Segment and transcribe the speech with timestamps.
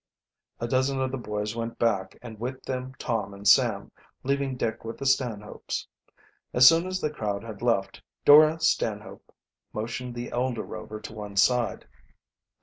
[0.59, 3.91] A dozen of the boys went back, and with them Tom and Sam,
[4.23, 5.85] leaving Dick with the Stanhopes.
[6.55, 9.31] As soon as the crowd had left, Dora Stanhope
[9.73, 11.87] motioned the elder Rover to one side.